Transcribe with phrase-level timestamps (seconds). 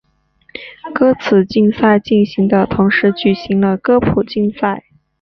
[0.95, 4.85] 歌词竞赛进行的同时举行了歌谱竞赛。